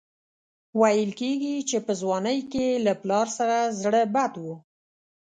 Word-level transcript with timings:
ویل 0.79 1.11
کېږي 1.19 1.55
چې 1.69 1.77
په 1.85 1.91
ځوانۍ 2.01 2.39
کې 2.51 2.63
یې 2.71 2.81
له 2.85 2.93
پلار 3.01 3.27
سره 3.37 3.57
زړه 3.81 4.01
بد 4.15 4.33
و. 4.43 4.45